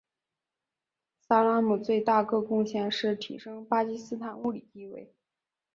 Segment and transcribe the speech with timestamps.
[1.27, 5.13] 萨拉姆最大个贡献是提升巴基斯坦物理地位。